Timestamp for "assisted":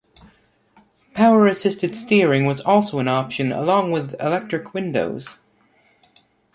1.45-1.95